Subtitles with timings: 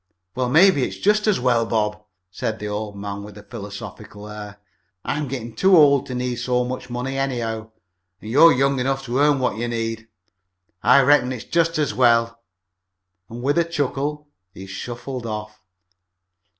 [0.33, 2.01] "Well, maybe it's jest as well, Bob,"
[2.31, 4.57] said the old man with a philosophical air.
[5.05, 7.69] "I'm gittin' too old to need so much money anyhow,
[8.19, 10.07] an' you're young enough to earn what you need.
[10.81, 12.41] I reckon it's jest as well,"
[13.29, 15.61] and with a chuckle he shuffled off.